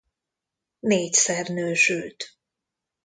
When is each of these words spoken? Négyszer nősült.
Négyszer 0.79 1.47
nősült. 1.49 2.37